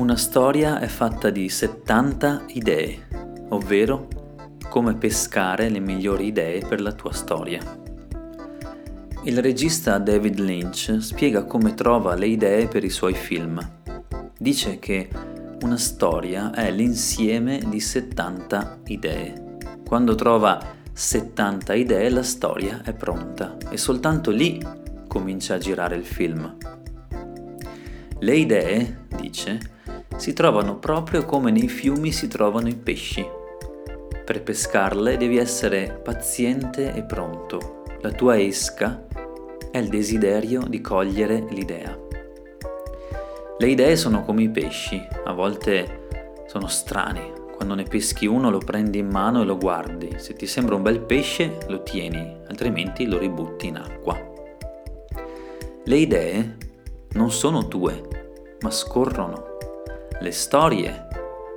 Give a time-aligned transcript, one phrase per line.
[0.00, 3.06] Una storia è fatta di 70 idee,
[3.50, 4.08] ovvero
[4.70, 7.60] come pescare le migliori idee per la tua storia.
[9.24, 13.60] Il regista David Lynch spiega come trova le idee per i suoi film.
[14.38, 15.10] Dice che
[15.60, 19.58] una storia è l'insieme di 70 idee.
[19.86, 24.66] Quando trova 70 idee la storia è pronta e soltanto lì
[25.06, 26.56] comincia a girare il film.
[28.18, 29.78] Le idee, dice,
[30.20, 33.26] si trovano proprio come nei fiumi si trovano i pesci.
[34.22, 37.84] Per pescarle devi essere paziente e pronto.
[38.02, 39.06] La tua esca
[39.70, 41.98] è il desiderio di cogliere l'idea.
[43.56, 46.08] Le idee sono come i pesci, a volte
[46.48, 47.32] sono strani.
[47.56, 50.16] Quando ne peschi uno lo prendi in mano e lo guardi.
[50.18, 54.20] Se ti sembra un bel pesce lo tieni, altrimenti lo ributti in acqua.
[55.82, 56.56] Le idee
[57.12, 59.49] non sono tue, ma scorrono
[60.20, 61.06] le storie,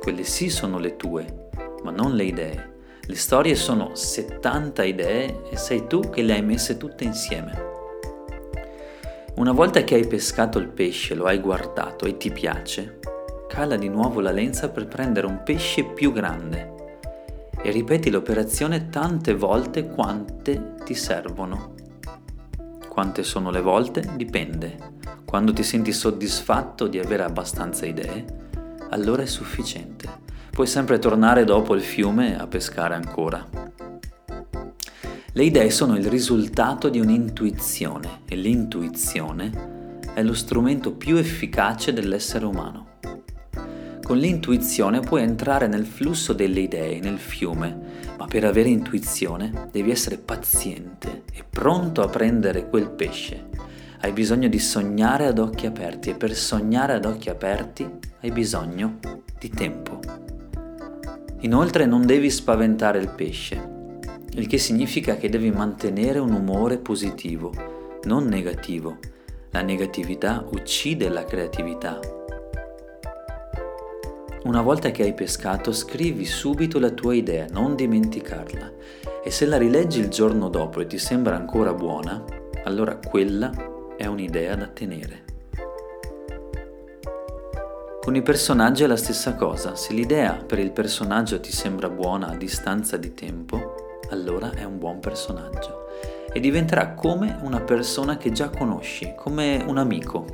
[0.00, 1.48] quelle sì sono le tue,
[1.82, 2.70] ma non le idee.
[3.04, 7.70] Le storie sono 70 idee e sei tu che le hai messe tutte insieme.
[9.34, 13.00] Una volta che hai pescato il pesce, lo hai guardato e ti piace,
[13.48, 17.00] cala di nuovo la lenza per prendere un pesce più grande
[17.60, 21.74] e ripeti l'operazione tante volte quante ti servono.
[22.88, 24.08] Quante sono le volte?
[24.14, 24.90] Dipende.
[25.24, 28.41] Quando ti senti soddisfatto di avere abbastanza idee,
[28.92, 30.20] allora è sufficiente.
[30.50, 33.48] Puoi sempre tornare dopo il fiume a pescare ancora.
[35.34, 42.44] Le idee sono il risultato di un'intuizione e l'intuizione è lo strumento più efficace dell'essere
[42.44, 42.90] umano.
[44.02, 49.90] Con l'intuizione puoi entrare nel flusso delle idee, nel fiume, ma per avere intuizione devi
[49.90, 53.71] essere paziente e pronto a prendere quel pesce
[54.02, 57.88] hai bisogno di sognare ad occhi aperti e per sognare ad occhi aperti
[58.20, 58.98] hai bisogno
[59.38, 60.00] di tempo.
[61.40, 63.70] Inoltre non devi spaventare il pesce,
[64.30, 67.52] il che significa che devi mantenere un umore positivo,
[68.04, 68.98] non negativo.
[69.50, 72.00] La negatività uccide la creatività.
[74.44, 78.72] Una volta che hai pescato, scrivi subito la tua idea, non dimenticarla.
[79.22, 82.24] E se la rileggi il giorno dopo e ti sembra ancora buona,
[82.64, 83.71] allora quella
[84.02, 85.22] è un'idea da tenere.
[88.00, 92.30] Con i personaggi è la stessa cosa, se l'idea per il personaggio ti sembra buona
[92.30, 95.86] a distanza di tempo, allora è un buon personaggio
[96.32, 100.26] e diventerà come una persona che già conosci, come un amico.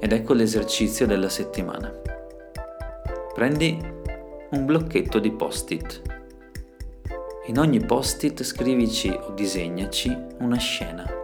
[0.00, 1.94] Ed ecco l'esercizio della settimana.
[3.32, 3.78] Prendi
[4.50, 6.02] un blocchetto di post-it.
[7.46, 11.22] In ogni post-it scrivici o disegnaci una scena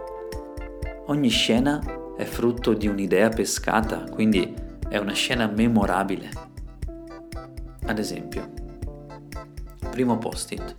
[1.07, 1.81] Ogni scena
[2.15, 4.53] è frutto di un'idea pescata, quindi
[4.87, 6.29] è una scena memorabile.
[7.85, 8.49] Ad esempio,
[9.89, 10.75] primo post-it.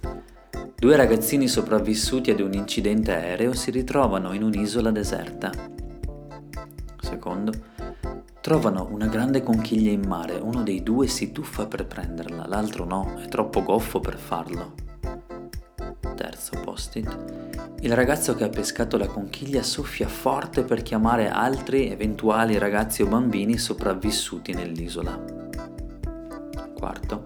[0.77, 5.51] Due ragazzini sopravvissuti ad un incidente aereo si ritrovano in un'isola deserta.
[7.01, 7.53] Secondo,
[8.41, 13.15] trovano una grande conchiglia in mare, uno dei due si tuffa per prenderla, l'altro no,
[13.19, 14.75] è troppo goffo per farlo.
[16.15, 17.42] Terzo post-it.
[17.83, 23.07] Il ragazzo che ha pescato la conchiglia soffia forte per chiamare altri eventuali ragazzi o
[23.07, 25.21] bambini sopravvissuti nell'isola.
[26.77, 27.25] Quarto.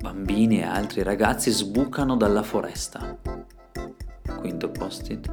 [0.00, 3.18] Bambini e altri ragazzi sbucano dalla foresta.
[4.38, 5.30] Quinto post-it.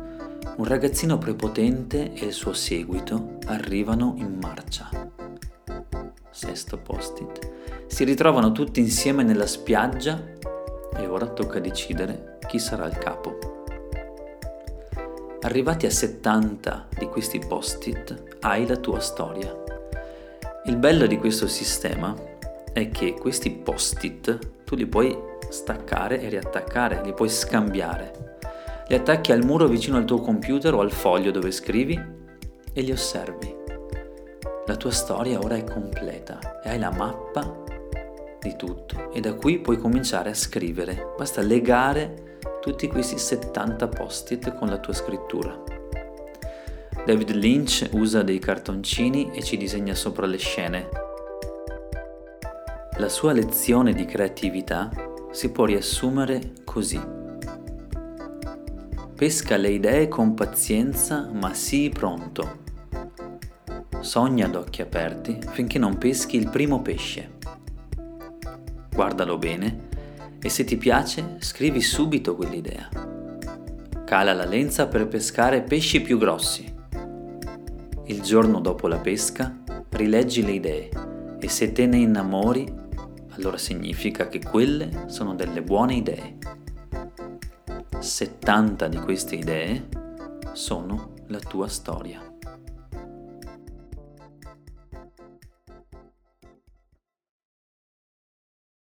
[0.57, 4.89] Un ragazzino prepotente e il suo seguito arrivano in marcia.
[6.29, 7.49] Sesto post-it.
[7.87, 10.21] Si ritrovano tutti insieme nella spiaggia
[10.93, 13.50] e ora tocca decidere chi sarà il capo.
[15.43, 19.51] Arrivati a 70 di questi post-it, hai la tua storia.
[20.65, 22.15] Il bello di questo sistema
[22.71, 25.17] è che questi post-it tu li puoi
[25.49, 28.37] staccare e riattaccare, li puoi scambiare.
[28.87, 31.99] Li attacchi al muro vicino al tuo computer o al foglio dove scrivi
[32.71, 33.55] e li osservi.
[34.67, 37.63] La tua storia ora è completa e hai la mappa
[38.39, 41.13] di tutto e da qui puoi cominciare a scrivere.
[41.17, 42.29] Basta legare
[42.61, 45.63] tutti questi 70 post-it con la tua scrittura.
[47.03, 50.89] David Lynch usa dei cartoncini e ci disegna sopra le scene.
[52.97, 54.91] La sua lezione di creatività
[55.31, 57.01] si può riassumere così.
[59.15, 62.59] Pesca le idee con pazienza ma sii pronto.
[64.01, 67.39] Sogna ad occhi aperti finché non peschi il primo pesce.
[68.93, 69.89] Guardalo bene
[70.41, 72.89] e se ti piace scrivi subito quell'idea.
[74.05, 76.73] Cala la lenza per pescare pesci più grossi.
[78.05, 79.55] Il giorno dopo la pesca
[79.89, 80.89] rileggi le idee
[81.39, 82.71] e se te ne innamori,
[83.29, 86.37] allora significa che quelle sono delle buone idee.
[87.97, 89.87] 70 di queste idee
[90.53, 92.30] sono la tua storia.